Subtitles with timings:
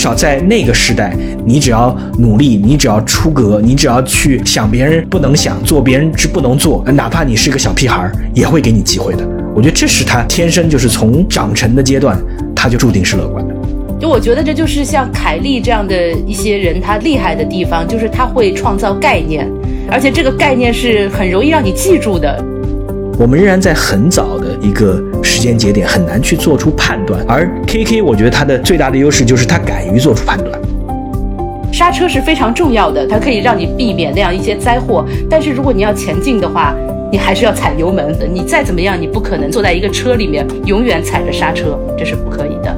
[0.00, 1.14] 至少在那个时代，
[1.44, 9.28] 你只要努力，你只要出格，你只要去想别人不能想，做别人是不能做，哪怕你是个小屁孩，也会给你机会的。
[9.54, 12.18] 我觉得这是他天生就是从长成的阶段，
[12.56, 13.54] 他就注定是乐观的。
[14.00, 19.46] 就我觉得这就是像凯利这样的一些人，他厉害的地方就是他会创造概念，
[19.92, 22.42] 而且这个概念是很容易让你记住的。
[23.18, 24.98] 我们仍然在很早的一个
[25.40, 27.24] 时间节点，很难去做出判断。
[27.26, 30.60] 而 KK，我觉得它的最大的优势就是它敢于做出判断。
[31.72, 35.02] 刹车是非常重要的，它可以让你避免那样一些灾祸。
[35.30, 36.76] 但是如果你要前进的话，
[37.10, 38.14] 你还是要踩油门。
[38.30, 42.76] 你再怎么样，你不可能坐在一个车里面永远踩着刹车，这是不可以的。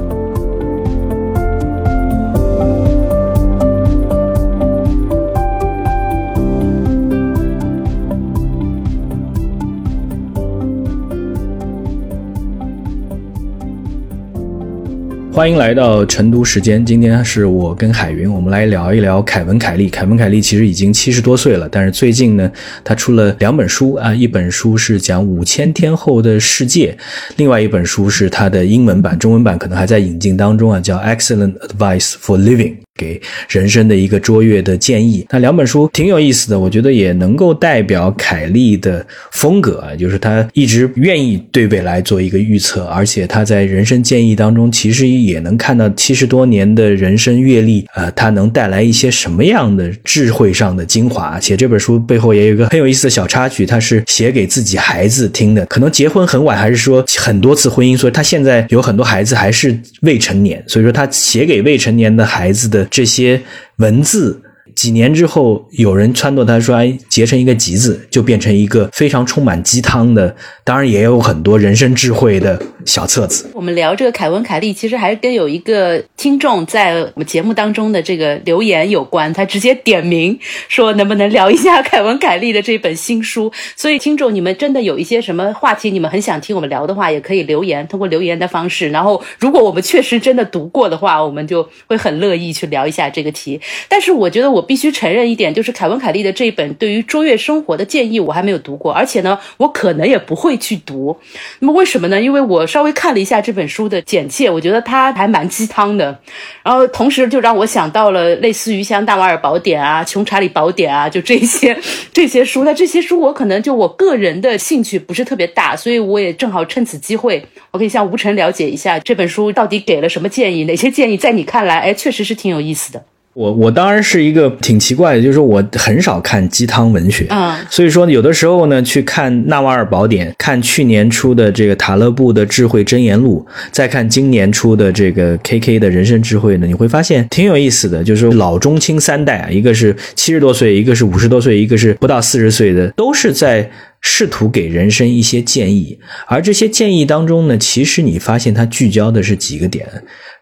[15.32, 16.84] 欢迎来到成都时间。
[16.84, 19.88] 今天是我跟海云，我们来聊一聊凯文·凯利。
[19.88, 22.52] 凯文·凯利其实已经七十多岁了，但是最近呢，
[22.84, 26.94] 他出了两本书啊，一本书是讲五千天后的世界，
[27.38, 32.74] 另外一本书是他的英文版，中文版可能还在引进当中啊，叫《Excellent Advice for Living》。
[32.94, 35.26] 给人生的一个卓越的建议。
[35.30, 51.40] 那两本书挺有意思的，我觉得也能够代表凯利的风格啊，就是他一直愿意对未来做一个预测，而且他在人生建议当中，其实也能看到七十多年的人生阅历啊，他能带来一些什么样的智慧上的精华。
[51.40, 55.64] 且这本书背后也有一个很有意思的小插曲，他是写给自己孩子听的。
[55.66, 62.81] 可能结婚很晚，还是说很多次婚姻，所以他现在有很多孩子还是未成年，所以说他写给未成年的孩子的。
[62.84, 63.42] 这些
[63.76, 64.41] 文字。
[64.74, 70.34] 几年之后，有人撺掇他说：“哎，结成一个集子，就变成一个非常充满鸡汤的，
[70.64, 79.32] 当然也有很多人生智慧的小册子。”我们聊这个凯文·凯利，其实还跟有一个听众在我们节目当中的这个留言有关。
[79.32, 80.38] 他直接点名
[80.68, 88.88] 说：“能不能聊一下 凯文·凯利的这本新书？”所以，听众你们真的有一些什么话题，你们很想听我们聊的话，也可以留言，通过留言的方式。
[88.88, 93.60] 然后，如果我们确实真的读过的话，我们就会很乐意去聊一下这个题。
[93.86, 94.61] 但是，我觉得我。
[94.62, 101.16] 必须承认一点，就是凯文·凯利的这一本对于卓越生活的建议，我还没有读过，而且呢，我可能也不会去读。
[101.58, 102.20] 那么为什么呢？
[102.20, 106.16] 因为我稍微看了一下这本书的简介，我觉得它还蛮鸡汤的，
[106.62, 111.76] 然后同时就让我想到了类似于像《大瓦尔宝典》啊、《穷查理宝典》啊，就这些
[112.12, 112.64] 这些书。
[112.64, 123.04] 那 这些书我可能就我个人的兴趣不是特别大，所以我也正好趁此机会，我可以向吴晨了解一下这本书到底给了什么建议，哪些建议在你看来，哎，确实是挺有意思的。
[123.34, 143.70] 我我当然是一个挺奇怪的，就是说我很少看鸡汤文学，嗯，所以说有的时候呢，去看《纳瓦尔宝典》，看去年出的这个塔勒布的智慧箴言录，再看今年出的这个 KK 的人生智慧呢，你会发现挺有意思的，就是老中青三代啊，一个是七十多岁，一个是五十多岁，一个是不到四十岁的，都是在
[144.02, 149.88] 试图给人生一些建议，而这些建议当中呢，其实你发现它聚焦的是几个点，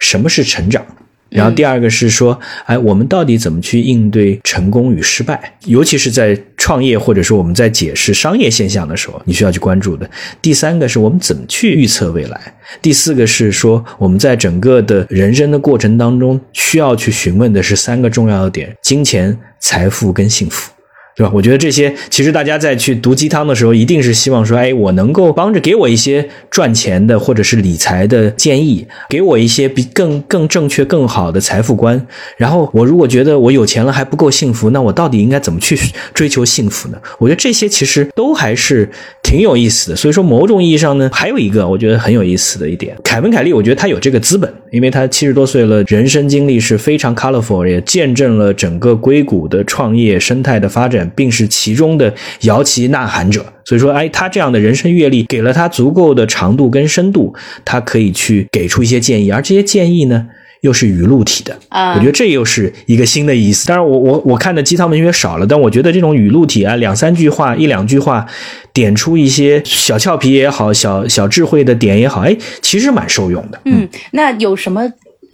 [0.00, 0.84] 什么是成长？
[1.30, 5.54] 然后第二个是说，哎，我们到底怎么去应对成功与失败？
[5.66, 10.10] 尤其是在创业或者说我们在解释商业现象的时候，你需要去关注的。
[10.42, 12.40] 第三个是我们怎么去预测未来？
[12.82, 20.72] 第四个是说我们在整个的人生的过程当中需要去询问的是三个重要的点：金钱、财富跟幸福。
[21.20, 21.30] 对吧？
[21.34, 32.06] 我觉得这些其实大家在去读鸡汤的时候，一定是希望说，哎，我能够帮着给我一些赚钱的或者是理财的建议，给我一些比更更正确、更好的财富观。
[32.38, 35.78] 然后我如果觉得我有钱了还不够幸福，那我到底应该怎么去
[36.14, 36.96] 追求幸福呢？
[37.18, 38.88] 我觉得这些其实都还是
[39.22, 39.96] 挺有意思的。
[39.96, 51.00] 所以说，某种意义上呢，还有一个我觉得很有意思的一点，凯文·凯利，我觉得他有这个资本，因为他七十多岁了，人生经历是非常 colorful，也见证了整个硅谷的创业生态的发展。
[51.16, 57.34] 并是其中的摇旗呐喊者，所以说，哎，他这样的人生阅历给了他足够的长度跟深度，
[57.64, 60.26] 他可以去给出一些建议，而这些建议呢，
[60.62, 63.66] 又是语录体的啊，我觉得这又是一个新的意思。
[63.66, 68.26] 当然，我我我看的鸡汤文学少了，但我觉得这种语录体啊，两三句话、一两句话，
[68.72, 73.60] 点出一些小俏皮也好、小小智慧的点也好，哎，其实蛮受用的。
[73.64, 74.82] 嗯，那有什么？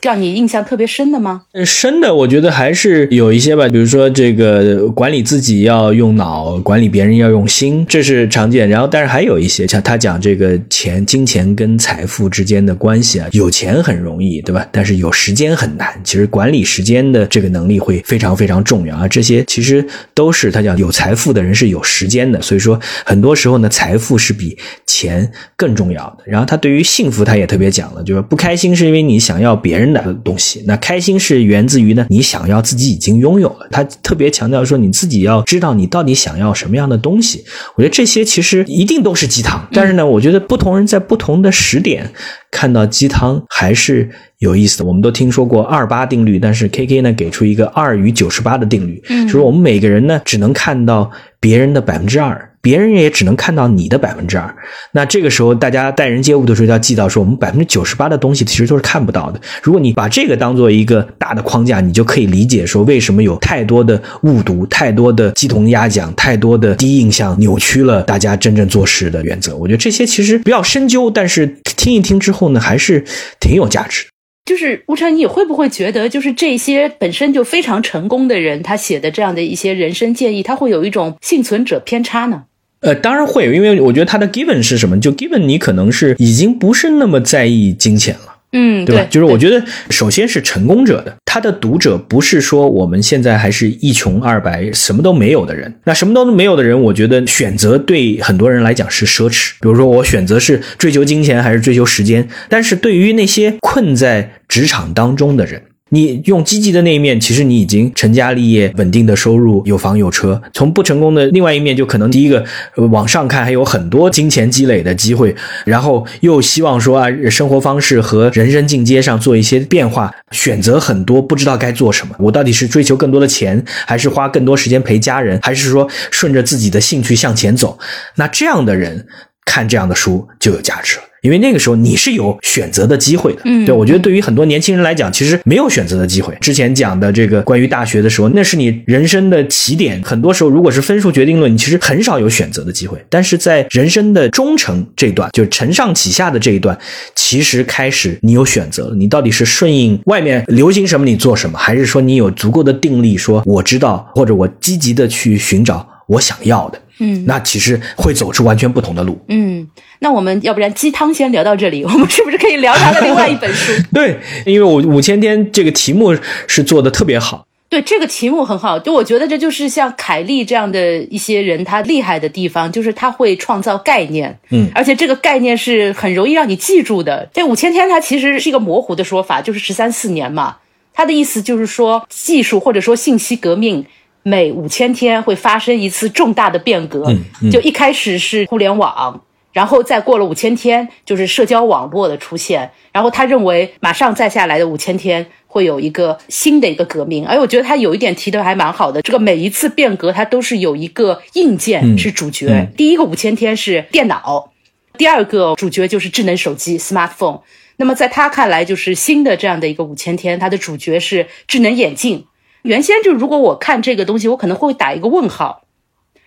[0.07, 1.43] 让你印象特别深的吗？
[1.65, 3.69] 深的，我觉得还是有一些吧。
[3.69, 8.69] 比如说，这个管理自己要用脑，管理别人要用心，这是常见。
[8.69, 14.65] 然后，但是还有一些，像他讲这个钱、金钱跟财富之间的关系啊，有钱很容易，对吧？
[14.71, 15.89] 但是有时间很难。
[16.05, 19.09] 其实管理时间的这个能力会非常非常重要啊。
[19.09, 24.57] 这些其实都是他讲有财富的人是有时间的，所以说很多时候呢，财富是比
[24.87, 26.19] 钱更重要的。
[26.27, 29.96] 然后他对于幸福，他也特别讲了，就是不开心是因为你想要别人。
[30.05, 30.63] 的东西。
[30.67, 33.69] 那开心是源自于呢，你想要自己已经拥有了。
[33.71, 37.45] 他特别强调说，你自己要知道你到底想要什么样的东西。
[37.77, 42.11] 我觉得这些其实一定都是鸡汤，但是呢，我觉得不同人在不同的时点
[42.51, 44.85] 看到鸡汤还是有意思的。
[44.85, 51.11] 我们都听说过二八定律，但是 K K 呢给出一个二与九十八的定律，就是我们每个人呢只能看到
[51.41, 52.46] 别人的百分之二。
[52.67, 54.53] 别人也只能看到你的百分之二，
[54.91, 59.41] 那这个时候大家待人接物的时候要记到说，我们百分之九十八的东西其实都是看不到的。
[59.63, 69.57] 如果你把这个当做一个大的框架，你就可以理解说，为什么有太多的误读、太多的鸡同鸭讲、太多的第一印象扭曲了大家真正做事的原则。
[69.57, 71.47] 我觉得这些其实不要深究，但是
[71.77, 73.05] 听一听之后呢，还是
[73.39, 74.07] 挺有价值。
[74.45, 82.43] 就是吴成，你会不会觉得，就是这些本身就非常成功的人，他写的这样的一些人生建议，他会有一种幸存者偏差呢？
[82.81, 84.99] 呃，当然会，因为我觉得他的 given 是什么？
[85.01, 89.07] 就 given 你可能是已经不是那么在意金钱了，嗯，对吧？
[89.11, 95.75] 就是我觉得，首先是成功者的，他的读者不是说我们现在还是一穷二白什么都没有的人。
[95.85, 99.53] 那什么都没有的人，我觉得选择对很多人来讲是奢侈。
[99.61, 102.29] 比如说，我选择是追求金钱还是追求时间？
[102.49, 105.63] 但是对于那些困在职场当中的人。
[105.97, 110.39] 你用积极的那一面，其实你已经成家立业、稳定的收入、有房有车。
[110.53, 112.45] 从不成功的另外一面，就可能第一个
[112.91, 115.35] 往上看，还有很多金钱积累的机会。
[115.65, 122.15] 然后又希望说啊，生活方式和人生进阶上做一些变化，选择很多，不知道该做什么。
[122.19, 127.79] 我到底是追求更多的钱，还是花更多时间陪家人，还是说顺着自己的兴趣向前走？
[128.17, 129.07] 那这样的人
[129.47, 131.05] 看这样的书就有价值了。
[131.27, 136.33] 因为那个时候你是有选择的机会的，嗯，对，我觉得对于很多年轻人来讲，其实没有选择的机会。
[136.41, 140.01] 之前讲的这个关于大学的时候，那是你人生的起点。
[140.05, 142.97] 很多时候，如果是分数决定论，你其实很少有选择的机会。
[143.11, 146.79] 但是在人生的中程这段，就是承上启下的这一段，
[147.17, 148.95] 其实开始你有选择了。
[148.95, 156.81] 你到底是顺应外面流行什么你做什么，还是说你有足够的定力，说我知道，或者我积极的去寻找我想要的。
[156.99, 159.21] 嗯，那其实会走出完全不同的路。
[159.29, 159.69] 嗯，
[159.99, 163.71] 那我们要不然鸡汤先聊到这里， 我们是不是可以聊他的另外一本书？
[163.93, 166.17] 对，因为我五千天这个题目
[166.47, 167.47] 是做的特别好。
[167.69, 177.29] 对，这个题目很好，就我觉得这就是像凯利这样的一些人，他厉害的地方就是他会创造概念，嗯，而且这个概念是很容易让你记住的。
[177.35, 180.57] 这五千天它其实是一个模糊的说法，就是十三四年嘛，
[180.95, 183.85] 他的意思就是说技术或者说信息革命。
[184.29, 187.07] 每五千天会发生一次重大的变革，
[187.49, 204.51] 就一开始是互联网，然后再过了五千天就是社交网络的出现，然后他认为马上再下来的五千天会有一个新的一个革命，而我觉得他有一点提的还蛮好的，这个每一次变革它都是有一个硬件是主角，第一个五千天是电脑，
[204.99, 207.43] 第二个主角就是智能手机 smartphone，
[207.77, 212.27] 那么在他看来就是新的这样的一个五千天，它的主角是智能眼镜。
[212.67, 215.63] 原先就如果我看这个东西，我可能会打一个问号，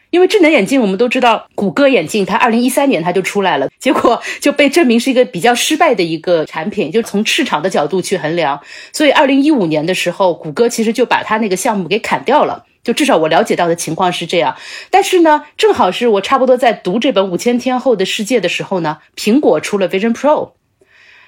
[0.09, 8.62] 因为智能眼镜我们都知道，谷歌眼镜它二零一三年它就出来了，结果就被证明是一个比较失败的一个产品，就从市场的角度去衡量，
[8.94, 14.56] 所以二零一五年的时候，谷歌其实就把它那个项目给砍掉了，就至少我了解到的情况是这样。
[14.90, 20.52] 但是呢，正好是我差不多在读这本《五千天后的世界》的时候呢，苹果出了 Vision Pro。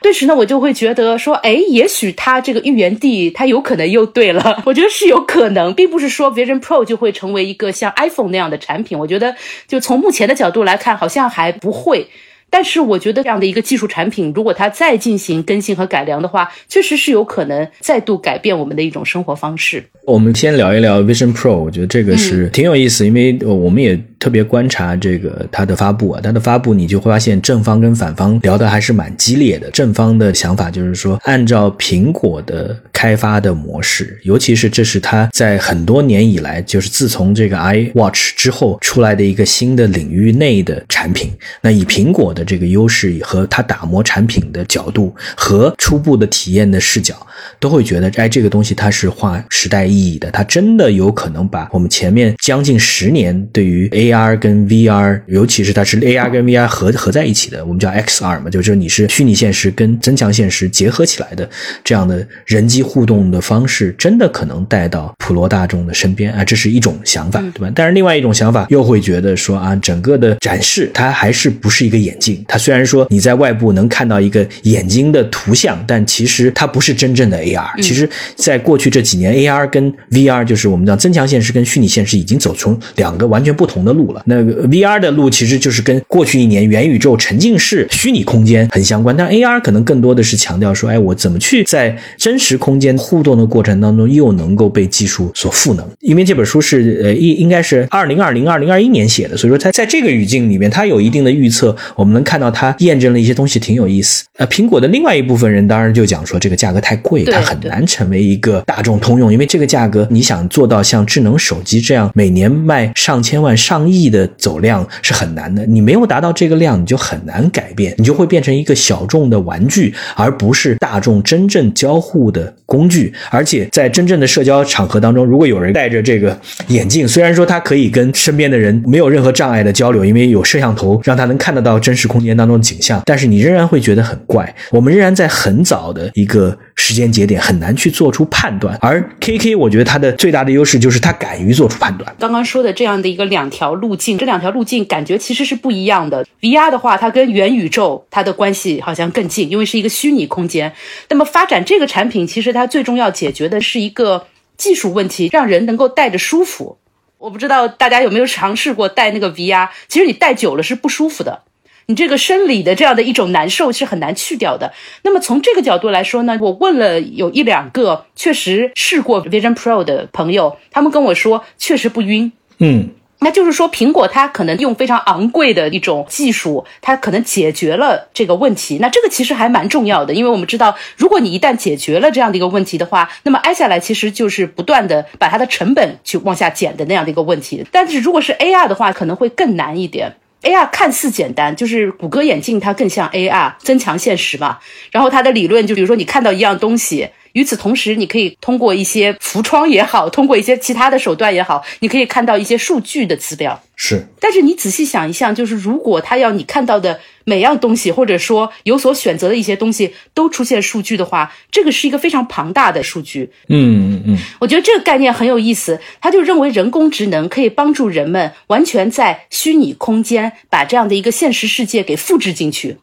[0.02, 4.62] 顿时呢，我就会觉得说，哎，也许他这个预言帝，他有可能又对了。
[4.66, 8.98] 我觉得是有可能，并不是说 Vision Pro 就会成为一个像 iPhone 那样的产品。
[8.98, 9.36] 我觉得，
[9.68, 12.08] 就从目前的角度来看，好像还不会。
[12.52, 19.84] 但是我觉得这样的一个技术产品，如果它再进行更新和改良的话，确实是有可能再度改变我们的一种生活方式。
[20.06, 29.72] 我们先聊一聊 Vision Pro，我觉得这个是挺有意思，因为我们也特别观察这个它的发布啊，它的发布你就会发现正方跟反方聊的还是蛮激烈的。
[29.72, 41.32] 正方的想法就是说，按照苹果的开发的模式，尤其是这是它在很多年以来，就是自从这个 iWatch 之后出来的一个新的领域内的产品。
[41.62, 47.16] 那以苹果的这个优势和它打磨产品的角度和初步的体验的视角，
[47.60, 61.50] 都会觉得，哎，这个东西它是划时代意义的，它真的有可能把我们前面将近十年对于 AR 跟 VR，尤其是它是 AR 跟 VR 合合在一起的，我们叫 XR 嘛，就是你是虚拟现实跟增强现实结合起来的
[61.84, 67.72] 这样的人机互动的方式真的可能带到普罗大众的身边啊，这是一种想法，对吧？
[67.76, 77.82] 但是另外一种想法又会觉得说啊，整个的展示它还是不是一个眼镜，它虽然说你在外部能看到一个眼睛的图像，但其实它不是真正的 AR。
[77.82, 84.24] 其实，在过去这几年，AR 跟 VR 就是我们讲增强现实跟虚拟现实已经走出两个完全不同的路了。
[84.26, 95.86] 那 VR 的路其实就是跟过去一年元宇宙沉浸式虚拟空间很相关，但 AR 可能更多的是强调说，哎，我怎么去在真实空间互动的过程当中又能够被技术所赋能？
[96.00, 101.76] 因为这本书是呃应应该是二零二零二零二一年写的，所以说它在这个语境里面，它有一定的预测。
[101.96, 104.24] 我们能看到它验证了一些东西，挺有意思。
[104.38, 115.66] 呃，苹果的另外一部分人当然就讲说，这个价格太贵，它很难成为一个大众通用，因为这个价格你想做到像智能手机这样每年卖上千万、上亿的走量是很难的。
[115.66, 123.14] 你没有达到这个量，你就很难改变，你就会变成一个小众的玩具，而不是大众真正交互的工具。
[123.30, 126.38] 而且在真正的社交场合当中，如果有人戴着这个
[126.68, 134.56] 眼镜，虽然说他可以跟身边的人没有任何障碍的交流，因为有摄像头让他能看得到真实是空间当中的景象，但是你仍然会觉得很怪。
[134.72, 138.76] 我们仍然在很早的一个时间节点，很难去做出判断。
[138.82, 142.16] 而 KK，我觉得它的最大的优势就是它敢于做出判断。
[142.18, 146.26] 刚刚说的这样的一个两条路径，这两条路径感觉其实是不一样的。
[146.42, 150.74] VR 的话，它跟元宇宙它的关系好像更近，因为是一个虚拟空间。
[151.10, 154.26] 那么发展这个产品，其实它最终要解决的是一个
[154.58, 156.78] 技术问题，让人能够戴着舒服。
[157.20, 161.44] 我不知道大家有没有尝试过戴那个 VR，其实你戴久了是不舒服的。
[161.92, 164.72] 你这个生理的这样的一种难受是很难去掉的。
[165.04, 172.32] 那么从这个角度来说呢，我问了有一两个确实试过 Vision Pro 的朋友，他们跟我说确实不晕。
[172.60, 178.78] 嗯，那就是说苹果它可能用非常昂贵的一种技术，它可能解决了这个问题。
[178.80, 187.66] 那这个其实还蛮重要的，因为我们知道，如果你一旦解决了这样的一个问题的话，那么挨下来其实就是不断的把它的成本去往下减的那样的一个问题。
[187.70, 190.14] 但是如果是 AR 的话，可能会更难一点。
[190.44, 194.60] AR 看似简单，就是谷歌眼镜它更像 AR 增强现实嘛。
[194.92, 203.62] 然后它的理论就比如说你看到一样东西，与此同时，你可以通过一些浮窗也好，通过一些其他的手段也好，你可以看到一些数据的资料。
[203.76, 213.32] 是，但是你仔细想一想，就是如果他要你看到的每样东西，或者说有所选择的一些东西都出现数据的话，这个是一个非常庞大的数据。
[213.48, 215.80] 嗯嗯嗯，我觉得这个概念很有意思。
[216.00, 222.78] 他就认为人工智能可以帮助人们完全在虚拟空间把这样的一个现实世界给复制进去，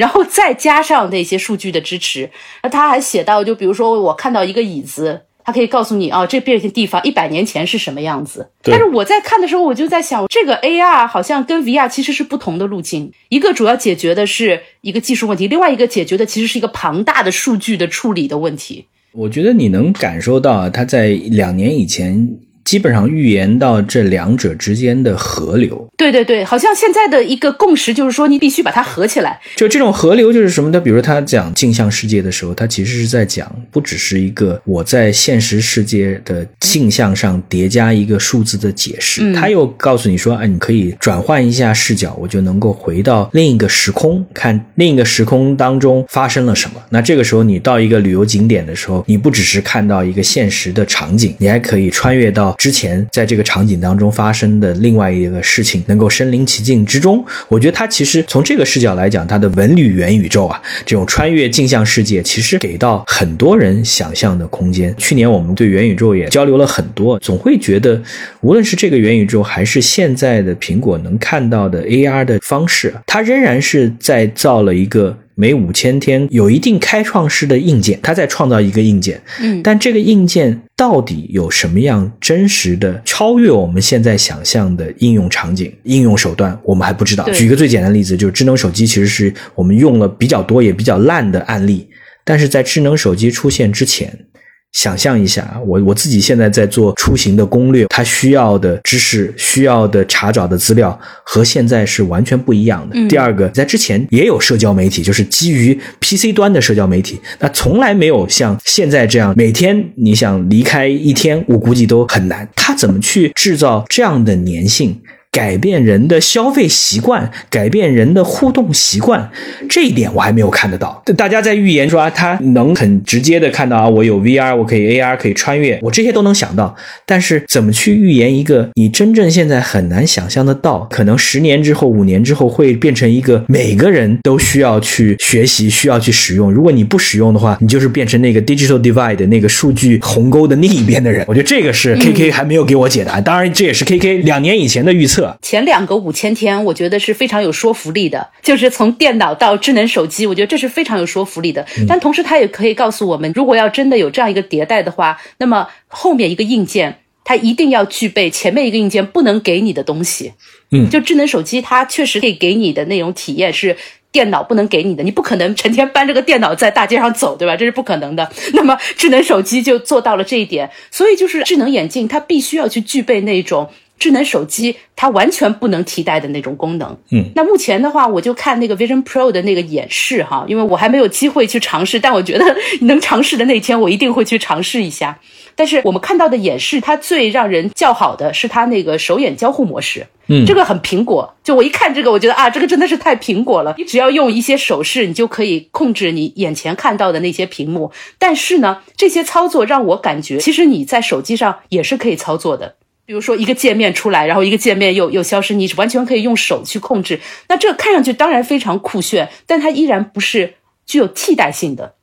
[0.00, 2.30] 然后再加上那些数据的支持。
[2.62, 5.20] 那他还写到，就比如说我看到一个椅子。
[5.42, 8.50] 他可以告诉你啊，这片地方一百年前是什么样子。
[8.62, 13.10] 但是我在看的时候，我就在想，这个 AR 好像跟 VR 其实是不同的路径。
[13.30, 18.86] 一个主要解决的是一个技术问题，另外一个解决的其实是一个庞大的数据的处理的问题。
[19.12, 22.28] 我觉得你能感受到，他在两年以前。
[22.70, 29.36] 基本上预言到这两者之间的河流，对对对，好像现在的一个共识就是说，你必须把它合起来。
[29.56, 30.70] 就这种河流就是什么？
[30.70, 46.80] 他比如他讲镜像世界的时候，他其实是在讲，不只是一个我在现实世界的镜像上叠加一个数字的解释，他又告诉你说，哎，你可以转换一下视角，我就能够回到另一个时空，看另一个时空当中发生了什么。
[46.90, 52.54] 那这个时候，你到一个旅游景点的时候，你不只是看到一个现实的场景，你还可以穿越到。
[52.60, 64.94] 之前在这个场景当中发生的另外一个事情，能够身临其境之中，我觉得它其实从这个视角来讲，它的文旅元宇宙啊，这种穿越镜像世界，其实给到很多人想象的空间。
[64.98, 67.98] 去年我们对元宇宙也交流了很多，总会觉得，
[68.42, 75.16] 无论是这个元宇宙，还是现在的苹果能看到的 AR 的方式，它仍然是在造了一个。
[75.40, 87.26] 每五千天有一定开创式的硬件，它在创造一个硬件，嗯，但这个硬件到底有什么样真实的超越我们现在想象的应用场景、应用手段，我们还不知道。
[87.30, 91.88] 举一个最简单的例子，就是智能手机，其实是我们用了比较多也比较烂的案例，
[92.22, 94.26] 但是在智能手机出现之前。
[94.72, 103.08] 想象一下，我我自己现在在做出行的攻略，它需要的知识、需要的查找的资料和现在是完全不一样的。
[103.08, 112.48] 第二个，在之前也有社交媒体，就是基于 PC 端的社交媒体，那从来没有像现在这样，每天你想离开一天，我估计都很难。
[112.54, 115.00] 他怎么去制造这样的粘性？
[115.32, 119.30] 改变人的消费习惯，改变人的互动习惯，
[119.68, 121.02] 这一点我还没有看得到。
[121.16, 126.74] 大家在预言说啊，他能很直接的看到啊，我有 VR，我可以 AR，可以穿越，我这些都能想到。
[127.06, 136.52] 但是怎么去预言一个你真正现在很难想象得到，可能十年之后、五年之后会变成一个每个人都需要去学习、需要去使用。
[136.52, 141.24] 如果你不使用的话，你就是变成那个 digital divide 那个数据鸿沟的另一边的人。
[141.28, 143.20] 我觉得这个是 KK 还没有给我解答。
[143.20, 145.38] 当然，这也是 KK 两年以前的预测测。
[145.42, 151.66] 前两个五千天，我觉得是非常有说服力的，就是从电脑到智能手机，我觉得这是非常有说服力的。
[151.86, 160.32] 但同时，它也可以告诉我们，如果要真的有这样一个迭代的话，那么后面一个硬件它一定要具备前面一个硬件不能给你的东西。
[160.70, 163.76] 嗯，就智能手机，它确实可以给你的那种体验是。
[164.12, 167.54] 电脑不能给你的，你不可能成天搬着个电脑在大街上走，对吧？
[167.56, 168.28] 这是不可能的。
[168.54, 176.98] 那么智能手机就做到了这一点，所以就是智能眼镜它必须要去具备那种智能手机它完全不能替代的那种功能。
[177.10, 185.20] 嗯，那目前的话，我就看那个 Vision Pro 的那个演示哈，因为我还没有机会去尝试，但我觉得能尝试的那天，我一定会去尝试一下。
[185.54, 191.34] 但是我们看到的演示，它最让人叫好的是它那个手眼交互模式，嗯，这个很苹果。
[191.44, 193.74] 就我一看这个，我觉得啊，这个真的是太苹果了。
[193.76, 197.92] 你只要用一些手势，你就可以控制你眼前看到的那些屏幕。
[198.18, 202.76] 但是呢，这些操作让我感觉，其实你在手机上也是可以操作的。
[203.10, 207.18] 比如说一个界面出来，然后一个界面又又消失，你完全可以用手去控制。
[207.48, 210.54] 那这看上去当然非常酷炫，但它依然不是
[210.86, 211.96] 具有替代性的。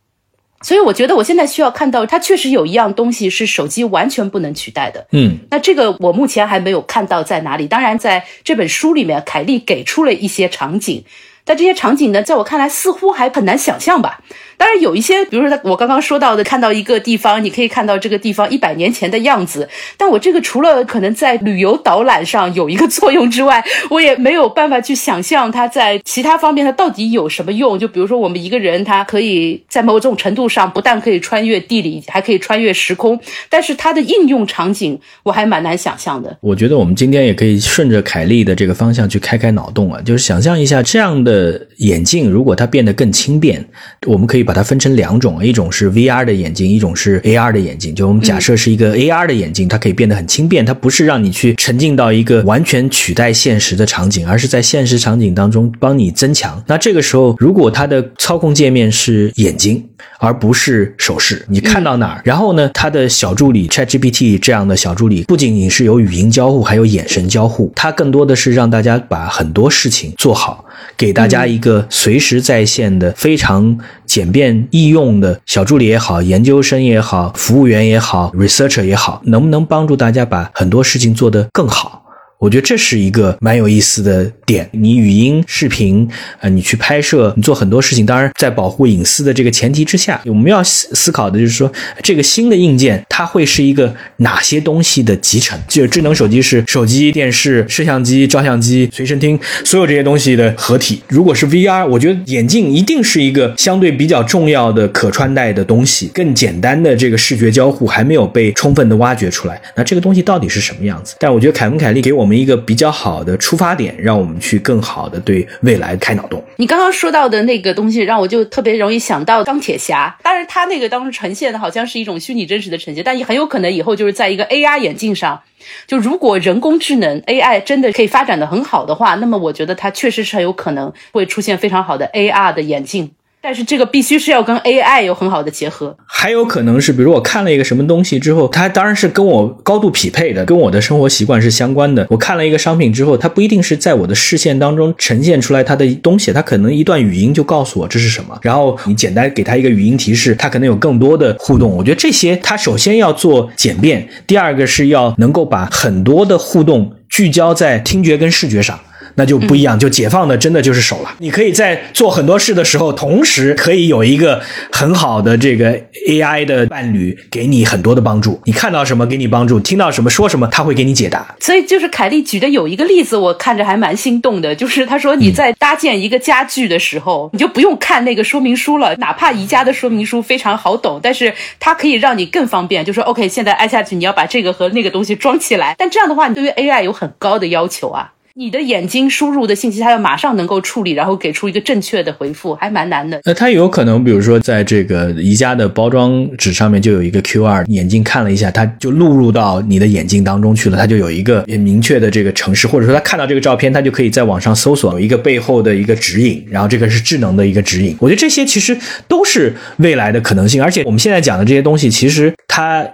[0.62, 5.08] 所以我觉得我现在需要看到，它确实有一样东西是手机完全不能取代的。
[5.14, 7.68] 嗯，那这个我目前还没有看到在哪里。
[7.68, 11.06] 当然，在这本书里面，凯利给出了一些场景，
[11.48, 14.20] 但这些场景呢，在我看来似乎还很难想象吧。
[14.58, 19.70] 当然有一些，比如说我刚刚说到的，看到一个地方，你可以看到这个地方一百年前的样子。
[19.96, 27.77] 但我这个除了可能在旅游导览上有一个作用之外，我也没有办法去想象它在其他方面它到底有什么用。
[27.77, 36.36] 就比如说我们一个人，他可以在某种程度上不但可以穿越地理，还可以穿越时空，但是它的应用场景我还蛮难想象的。
[36.42, 41.37] 我觉得我们今天也可以顺着凯利的这个方向去开开脑洞啊，就是想象一下这样的
[41.77, 43.63] 眼镜，如果它变得更轻便，
[44.08, 44.48] 我们可以。
[44.48, 47.94] 把它分成两种，一种是 VR 的眼镜，一种是 AR 的眼镜。
[47.94, 56.63] 就我们假设是一个 AR 的眼镜，它可以变得很轻便，它不是让你去沉浸到一个完全取代现实的场景，而是在现实场景当中帮你增强。
[56.65, 59.84] 那这个时候，如果它的操控界面是眼睛，
[60.20, 70.64] 而不是手势，你看到哪儿，然后呢，它的小助理 ChatGPT 这样的小助理不仅仅是有语音交互，还有眼神交互，它更多的是让大家把很多事情做好。
[70.98, 82.03] 给大家一个随时在线的、非常简便易用的小助理也好，研究生也好，服务员也好，researcher 也好，能不能帮助大家把很多事情做得更好？
[82.40, 84.70] 我觉得这是一个蛮有意思的点。
[84.72, 86.08] 你语音、视频，
[86.40, 91.72] 呃，你去拍摄，你做很多事情，当然在保护隐私的这个前提之下，我们要思思考的就是说，
[92.04, 95.60] 这个新的硬件它会是一个哪些东西的集成？
[95.68, 101.02] 就智能手机是手机、电视、摄像机、照相机、随身听，所有这些东西的合体。
[101.08, 106.12] 如果是 VR，我觉得眼镜一定是一个相对比较重要的可穿戴的东西。
[106.14, 111.16] 更简单的这个视觉交互还没有被充分的挖掘出来，那这个东西到底是什么样子？
[111.20, 116.44] 但我觉得凯文·凯利给我我们一个比较好的出发点，让我们去更好的对未来开脑洞。
[116.57, 120.13] 你刚刚说到的那个东西，让我就特别容易想到钢铁侠。
[120.22, 125.42] 当然，他那个当时呈现的好像是一种虚拟真实的呈现，但也很有可能以后就是在一个 AR 眼镜上。
[125.87, 133.09] 就如果人工智能 AI 真的可以发展的很好的话，那么我觉得它确实是很有可能会出现非常好的 AR 的眼镜。
[133.40, 142.06] 但是这个必须是要跟 AI 有很好的结合，还有可能是，比如我看了一个什么东西之后，它当然是跟我高度匹配的，跟我的生活习惯是相关的。
[142.10, 151.72] 我看了一个商品之后，它不一定是在我的视线当中呈现出来它的东西，它可能一段语音就告诉我这是什么，然后你简单给它一个语音提示，它可能有更多的互动。
[151.72, 158.78] 我觉得这些它首先要做简便，第二个是要能够把很多的互动聚焦在听觉跟视觉上。
[159.18, 161.16] 那就不一样，就解放的真的就是手了。
[161.18, 164.40] 你可以在做很多事的时候，同时可以有一个
[164.72, 165.75] 很好的这个
[166.08, 168.40] AI 的伴侣，给你很多的帮助。
[168.46, 171.36] 你看到什么给你帮助，听到什么说什么，他会给你解答。
[171.40, 182.86] 所以就是凯莉举的有一个例子，我看着还蛮心动的，就是他说你在搭建一个家具的时候，你就不用看那个说明书了，哪怕宜家的说明书非常好懂，但是它可以让你更方便。
[182.86, 185.74] 就说 OK，现在按下去，你要把这个和那个东西装起来。
[185.75, 188.12] 但这样的话，你对于 AI 有很高的要求啊。
[188.40, 193.20] 你的眼睛输入的信息，它要马上能够处理，然后给出一个正确的回复，还蛮难的。
[193.24, 207.98] 那它有可能，比如说在这个宜家的包装纸上面就有一个 QR，眼睛看了一下，它就录入到你的眼睛当中去了，它就有一个明确的这个城市，或者说他看到这个照片，他就可以在网上搜索一个背后的一个指引，然后这个是智能的一个指引。
[208.00, 212.88] 我觉得这些其实都是未来的可能性，而且我们现在讲的这些东西，其实它。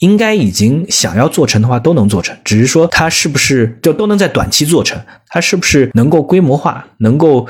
[0.00, 5.00] 应该已经想要做成的话都能做成，只是说它是不是就都能在短期做成？
[5.28, 7.46] 它是不是能够规模化，能够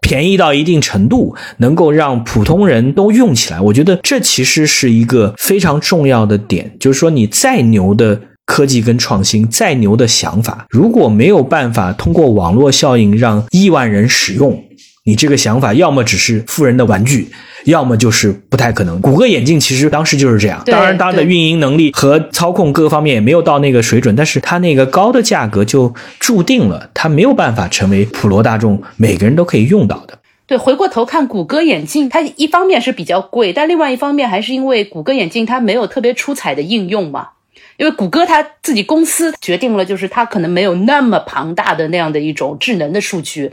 [0.00, 3.60] 便宜到一定程度，能够让普通人都用起来？
[3.60, 6.76] 我觉得这其实是一个非常重要的点。
[6.78, 14.60] 就是说，你再牛的科技跟创新，再牛的想法，如果没有办法通过网络效应让亿万人使用，
[15.04, 17.28] 你这个想法要么只是富人的玩具。
[17.66, 19.00] 要么就是不太可能。
[19.00, 30.18] 谷歌眼镜其实当时就是这样，当然它的运营能力和操控各个方面也没有到那个水准，但是它那个高的价格就注定了它没有办法成为普罗大众每个人都可以用到的。
[30.48, 37.28] 对，回过头看谷歌眼镜，它一方面是比较贵，但另外一方面还是因为谷歌眼镜它没有特别出彩的应用嘛。
[37.76, 43.50] 因为谷歌它自己公司决定了，就是它可能没有那么庞大的那样的一种智能的数据，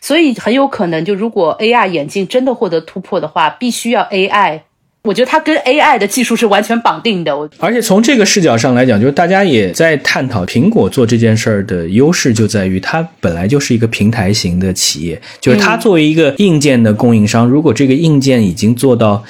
[0.00, 4.60] 所以很有可能就如果 AR 眼镜真的获得突破的话，必须要 AI。
[5.04, 7.36] 我觉得它跟 AI 的技术是完全绑定的。
[7.58, 19.24] 而且从这个视角上来讲，就是大家也在探讨苹果做这件事儿的优势就在于它本来就是一个平台型的企业，就是它作为一个硬件的供应商，如果这个硬件已经做到。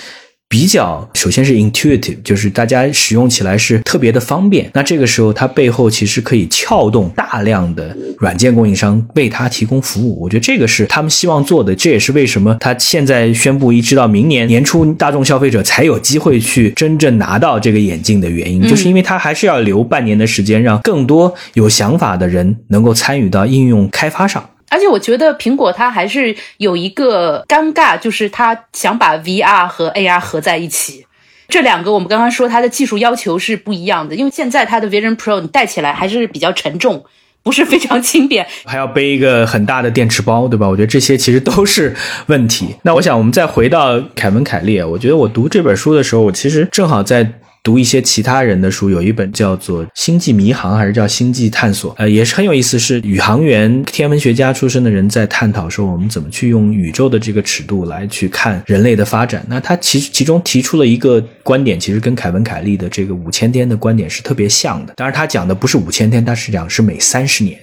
[0.53, 4.71] 比较，首先是 intuitive，就是大家使用起来是特别的方便。
[4.75, 10.21] 那这个时候，它背后其实可以撬动大量的软件供应商为它提供服务。
[10.21, 11.75] 我觉得这个是他们希望做的。
[11.75, 24.45] 这也是为什么他现在宣布一直到明年年初，大众消费者才有机会去真正拿到这个眼镜的原因，就是因为他还是要留半年的时间，让更多有想法的人能够参与到应用开发上。
[24.73, 31.07] 而且我觉得苹果它还是有一个尴尬，就是它想把 VR 和 AR 合在一起。
[31.49, 37.05] 这两个我们刚刚说它的技术要求是不一样的，因为现在它的 Vision Pro 你戴起来还是比较沉重，
[37.43, 40.67] 不是非常轻便， 还要背一个很大的电池包，对吧？
[40.67, 41.95] 我觉得这些其实都是
[42.29, 42.75] 问题。
[42.85, 47.31] 那我想我们再回到凯文·凯利，我觉得我读这本书的时候，我其实正好在。
[47.63, 59.47] 读一些其他人的书，有一本叫做《星际迷航》还是叫《星际探索》，呃，也是很有意思，是宇航员、天文学家出身的人在探讨说，我们怎么去用宇宙的这个尺度来去看人类的发展。
[59.49, 64.95] 那他其其中提出了一个观点，其实跟凯文·凯利的这个五千天的观点是特别像的。
[64.97, 67.57] 当然，他讲的不是五千天，他是讲是每三十年，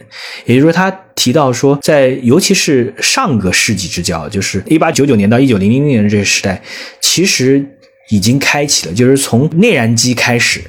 [0.46, 6.62] 也就是说，他提到说，在尤其是上个世纪之交，就是一八九九年到一九零零年这个时代，
[7.02, 7.66] 其实。
[8.10, 10.62] 已经开启了，就是从内燃机开始，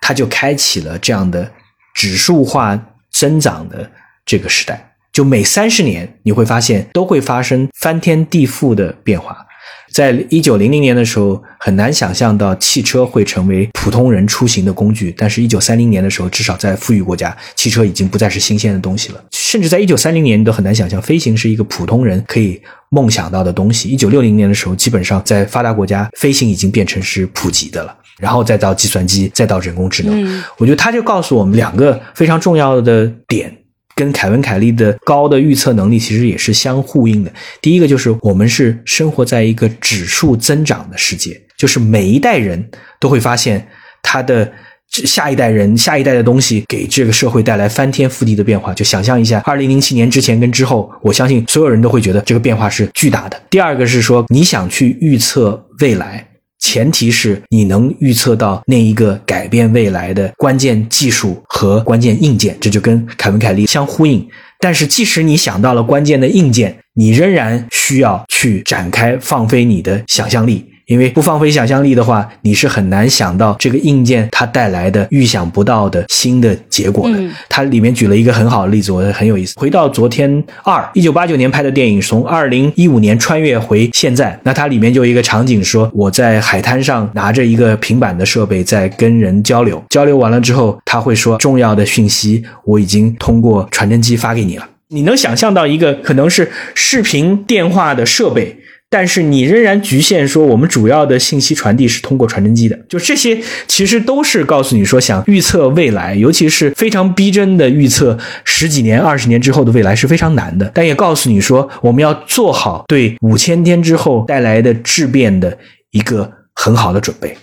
[0.00, 1.52] 它就开启了这样的
[1.94, 2.78] 指数化
[3.10, 3.90] 增长的
[4.24, 4.92] 这个时代。
[5.12, 9.46] 就每三十年，你会发现都会发生翻天地覆的变化。
[9.94, 15.14] 在一九零零年的时候，很难想象到汽车会成为普通人出行的工具。
[15.16, 19.24] 但是，一九三零年的时候，至少在富裕国家，汽车已经不再是新鲜的东西了。
[19.30, 23.88] 甚至在一九三零年，你都很难想象飞行是一个普通人可以梦想到的东西。
[23.88, 27.96] 一九六零年的时候，基本上在发达国家，飞行已经变成是普及的了。
[28.18, 33.56] 然后再到计算机，再到人工智能，我觉得它就告诉我们两个非常重要的点。
[33.94, 37.32] 跟凯文·凯利的高的预测能力其实也是相呼应的。
[37.60, 43.66] 第一个就是我们是生活在一个指数增长的世界，就是每一代人都会发现
[44.02, 44.50] 他的
[44.90, 48.72] 下一代人、下一代的东西给这个社会带来翻天覆地的变化。
[48.74, 53.40] 就想象一下，二零零七年之前跟之后，我相信所有人都会觉得这个变化是巨大的。
[53.50, 56.28] 第二个是说，你想去预测未来。
[56.64, 64.26] 前提是你能预测到那一个改变未来的关键技术和关键硬件，这就跟凯文·凯利相呼应。
[64.60, 70.64] 但是，即使你想到了关键的硬件，你仍然需要去展开放飞你的想象力。
[70.86, 77.18] 因为不放飞想象力的话，你是很难想到这个硬件它带来的预想不到的新的结果的。
[77.48, 79.54] 它里面举了一个很好的例子，我觉得很有意思。
[79.58, 94.68] 回到昨天二一九八九年拍的电影，从二零一五年穿越回现在，那它里面就有一个场景，说我在海滩上拿着一个平板的设备在跟人交流，交流完了之后，他会说重要的讯息我已经通过传真机发给你了。
[94.88, 98.54] 你能想象到一个可能是视频电话的设备？
[98.94, 110.70] 但是你仍然局限说，我们主要的信息传递是通过传真机的，就这些其实都是告诉你说，想预测未来，尤其是非常逼真的预测十几年、二十年之后的未来是非常难的。
[110.72, 115.58] 但也告诉你说，我们要做好对五千天之后带来的质变的
[115.90, 117.36] 一个很好的准备。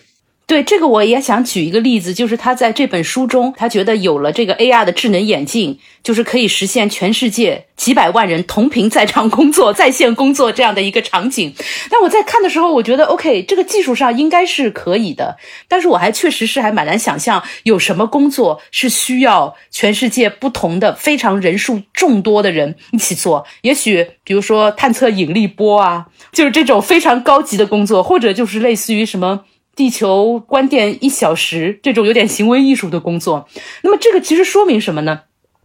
[0.51, 11.53] 对这个，我也想举一个例子，就是他在这本书中，他觉得有了这个 AR 的智能眼镜，就是可以实现全世界几百万人同频在场工作、在线工作这样的一个场景。
[11.89, 15.37] 但我在看的时候，我觉得 OK，这个技术上应该是可以的，
[15.69, 23.45] 但是我还确实是还蛮难想象有什么工作是需要全世界不同的、非常人数众多的人一起做。
[23.61, 29.45] 也许，比如说探测引力波啊，就是这种非常高级的工作，或者就是类似于什么。
[29.81, 33.47] 地球关电一小时，这种有点行为艺术的工作，
[33.81, 35.21] 那么这个其实说明什么呢？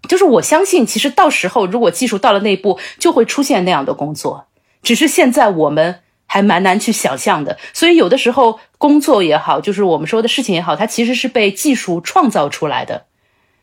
[0.08, 4.46] 就是我相信，其实到时候如果技术到了那一步，就会出现那样的工作，
[4.82, 7.58] 只是现在我们还蛮难去想象的。
[7.74, 13.04] 所以有的时候工作也好，就是我们说的事情也好，它其实是被技术创造出来的。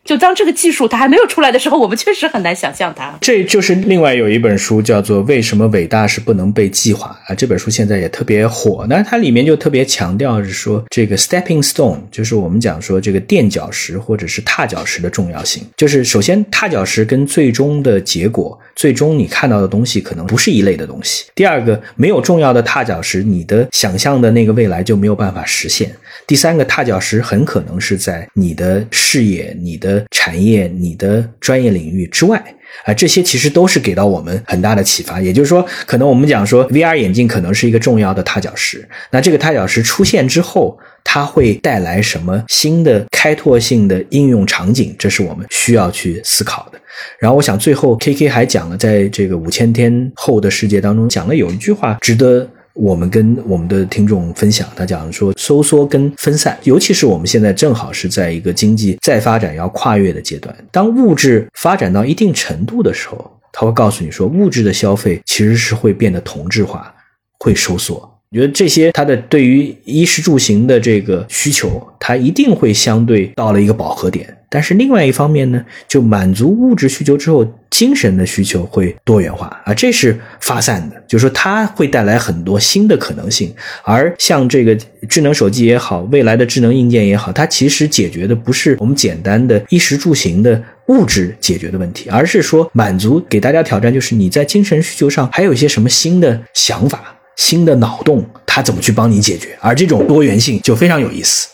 [0.03, 3.17] 就当这个技术它还没有出来的时候，我们确实很难想象它。
[3.21, 8.85] 这就是另外有一本书叫做《为什么伟大是不能被计划》啊，这本书现在也特别火。
[8.89, 15.63] 那它里面就特别强调是说，这个 stepping stone 就是我们讲说这个垫脚石或者是踏脚石的重要性。
[15.77, 21.25] 就是首先踏脚石跟最终的结果，最终你看到的东西可能不是一类的东西。
[21.33, 25.95] 第二个，没有重要的踏脚石，你的想象的那个未来就没有办法实现。
[26.25, 32.41] 第三个踏脚石很可能是在你的事业、你的产业、你的专业领域之外
[32.85, 35.21] 啊，这些其实都是给到我们很大的启发。
[35.21, 38.87] 也就是说，可能我们讲说 VR 眼镜可能是一个重要的踏脚石。
[39.11, 44.95] 那这个踏脚石出现之后，它会带来什么新的开拓性的应用场景？
[44.97, 46.79] 这是我们需要去思考的。
[47.19, 52.49] 然后，我想最后 KK 还讲了，在这个五千天后的世界当中，讲了有一句话值得。
[52.73, 60.55] 我们跟我们的听众分享，他讲说收缩跟分散，尤其是我们现在正好是在一个经济再发展要跨越的阶段。
[60.71, 66.93] 当物质发展到一定程度的时候，他会告诉你说，物质的消费其实是会变得同质化，
[67.39, 67.95] 会收缩。
[68.31, 74.35] 我觉得这些它的对于衣食住行的这个需求，它一定会相对到了一个饱和点。
[74.53, 83.51] 但是另外一方面呢，就满足物质需求之后，精神的需求会多元化啊，这是发散的，就是说它会带来很多新的可能性。
[83.83, 84.77] 而像这个
[85.09, 99.57] 智能手机也好，未来的智能硬件也好，它其实解决的不是我们简单的衣食住行的物质解决的问题，而是说满足给大家挑战，就是你在精神需求上还有一些什么新的想法、新的脑洞，它怎么去帮你解决？
[99.59, 101.47] 而这种多元性就非常有意思。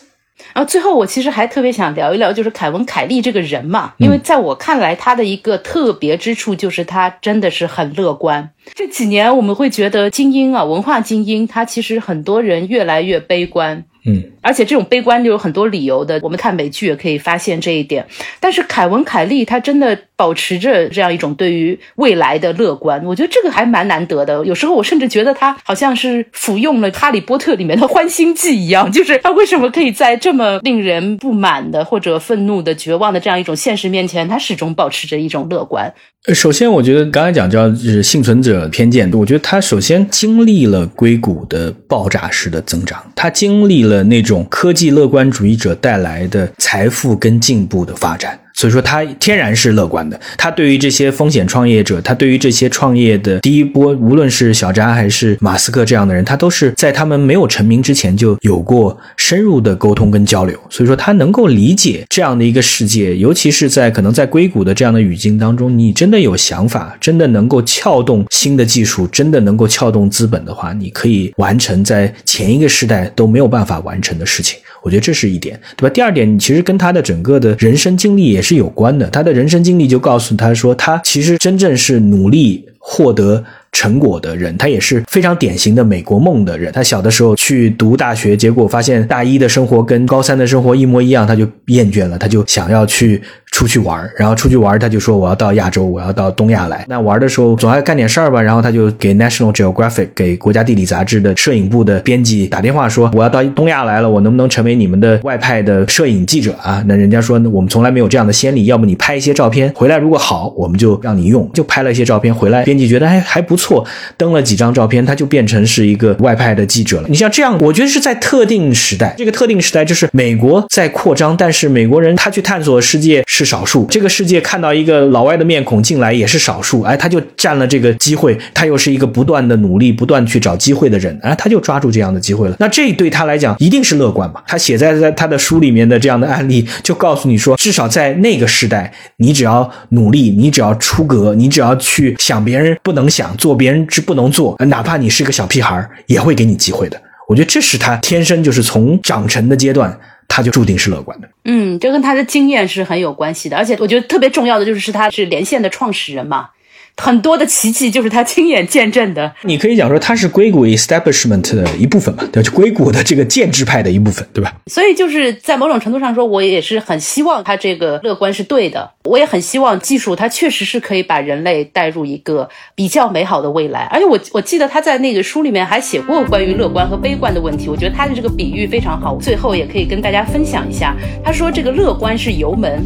[0.52, 8.50] 然后最后，我其实还特别想聊一聊，就是凯文·凯利这个人嘛，因为在我看来，他的一个特别之处就是他真的是很乐观。
[8.74, 13.84] 这几年我们会觉得精英啊，文化精英，他其实很多人越来越悲观。
[14.04, 16.18] 嗯，而且这种悲观就有很多理由的。
[16.22, 18.06] 我们看美剧也可以发现这一点。
[18.40, 24.44] 但是凯文·凯利他真的保持着这样一种对于未来的乐观，我觉得这个还蛮难得的。
[24.46, 35.92] 有时候我甚至觉得他好像是服用了《哈利波特》里面的欢心剂一样，就是他为什么可以在这么令人不满的或者愤怒的、绝望的这样一种现实面前，他始终保持着一种乐观。
[36.28, 39.10] 首先，我觉得刚才讲叫就是幸存者偏见。
[39.14, 48.38] 我觉得他首先经历了硅谷的爆炸式的增长，他经历了那种科技乐观主义者带来的财富跟进步的发展。
[48.60, 50.20] 所以说他天然是乐观的。
[50.36, 60.58] 他对于这些风险创业者，他对于这些创业的第一波，无论是小扎还是马斯克这样的人，他都是在他们没有成名之前就有过深入的沟通跟交流。
[60.68, 74.58] 所以说他能够理解这样的一个世界，尤其是在可能在硅谷的这样的语境当中，你真的有想法，真的能够撬动新的技术，真的能够撬动资本的话，你可以完成在前一个时代都没有办法完成的事情。
[74.82, 75.92] 我觉得这是一点，对吧？
[75.92, 79.08] 第二点，你其实跟他的整个的人生经历也是有关的。
[79.10, 83.44] 他的人生经历就告诉他说，他其实真正是努力获得。
[83.72, 86.72] 成果的人，他也是非常典型的美国梦的人。
[86.72, 96.84] 他小的时候去读大学，结果发现大一的生活跟高三的生活一模一样，他就厌倦了，他就想要去出去玩然后出去玩他就说我要到亚洲，我要到东亚来。
[96.88, 106.82] 那玩的时候总要干点事儿吧，然后他就给 National Geographic 给国家地理杂志的摄影部的编辑打电话说，我要到东亚来了，我能不能成为你们的外派的摄影记者啊？
[106.88, 111.48] 那人家说我们从来没有这样的先例，要么你拍一些照片回来，如果好，我们就让你用。
[111.54, 113.60] 就拍了一些照片回来，编辑觉得还还不。
[113.60, 113.86] 错
[114.16, 117.08] 登了几张照片，他就变成是一个外派的记者了。
[117.10, 132.56] 你像这样，我觉得是在特定时代，这个特定时代就是美国在扩张，但是美国人他去探索世界是少数，这个世界看到一个老外的面孔进来也是少数，哎，他就占了这个机会，他又是一个不断的努力、不断去找机会的人，哎，他就抓住这样的机会了。
[132.58, 134.42] 那这对他来讲一定是乐观嘛？
[134.46, 143.56] 他写在在他的书里面的这样的案例，就告诉你说，至少在那个时代，你只要努力，你只要出格，你只要去想别人不能想做。
[143.56, 147.00] 别人是不能做，哪怕你是个小屁孩，也会给你机会的。
[147.28, 149.96] 我觉得这是他天生就是从长成的阶段，
[150.30, 151.28] 他就注定是乐观的。
[151.44, 156.48] 嗯，这跟他的经验是很有关系的，而且我觉得特别重要的就是他是连线的创始人嘛。
[156.96, 159.32] 很多的奇迹就是他亲眼见证的。
[159.42, 164.52] 你可以讲说他是硅谷 establishment 的一部分嘛，对，就硅谷的这个建制派的一部分，对吧？
[164.66, 168.90] 所以就是在某种程度上说，我也是很希望他这个乐观是对的。
[169.04, 173.88] 我也很希望技术它确实是可以把人类带入一个比较美好的未来。
[173.90, 177.68] 而且我我记得他在那个书里面还写过关于乐观和悲观的问题。
[177.68, 179.16] 我觉得他的这个比喻非常好。
[179.20, 182.80] 最后也可以跟大家分享一下，他说这个乐观是油门，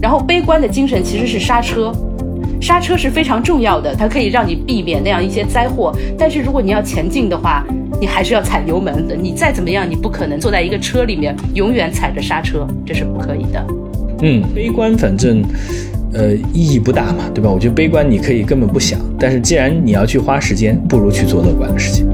[0.00, 1.92] 然后悲观的精神其实是刹车。
[2.66, 5.96] 刹车是非常重要的，它可以让你避免那样一些灾祸。
[6.18, 7.64] 但是如果你要前进的话，
[8.00, 9.14] 你还是要踩油门的。
[9.14, 13.64] 你再怎么样，你不可能坐在一个车里面永远踩着刹车，这是不可以的。
[14.20, 15.44] 嗯，悲观反正，
[16.12, 17.48] 呃，意义不大嘛，对吧？
[17.48, 22.04] 我觉得悲观你可以根本不想，但是既然你要去花时间，不如去做乐观的事情。